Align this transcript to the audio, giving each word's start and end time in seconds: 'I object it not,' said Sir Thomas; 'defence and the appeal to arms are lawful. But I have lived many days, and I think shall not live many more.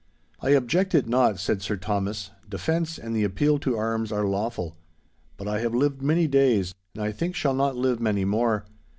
'I 0.39 0.55
object 0.57 0.95
it 0.95 1.07
not,' 1.07 1.37
said 1.39 1.61
Sir 1.61 1.77
Thomas; 1.77 2.31
'defence 2.49 2.97
and 2.97 3.15
the 3.15 3.23
appeal 3.23 3.59
to 3.59 3.77
arms 3.77 4.11
are 4.11 4.25
lawful. 4.25 4.75
But 5.37 5.47
I 5.47 5.59
have 5.59 5.75
lived 5.75 6.01
many 6.01 6.25
days, 6.25 6.73
and 6.95 7.03
I 7.03 7.11
think 7.11 7.35
shall 7.35 7.53
not 7.53 7.75
live 7.75 7.99
many 7.99 8.25
more. 8.25 8.65